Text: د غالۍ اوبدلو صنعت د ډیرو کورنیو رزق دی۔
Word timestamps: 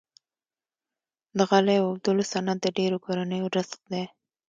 د 1.37 1.39
غالۍ 1.49 1.77
اوبدلو 1.81 2.23
صنعت 2.31 2.57
د 2.61 2.67
ډیرو 2.77 2.97
کورنیو 3.05 3.53
رزق 3.55 3.81
دی۔ 3.91 4.03